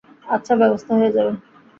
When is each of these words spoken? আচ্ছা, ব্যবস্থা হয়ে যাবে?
আচ্ছা, 0.27 0.53
ব্যবস্থা 0.55 0.91
হয়ে 0.95 1.15
যাবে? 1.15 1.31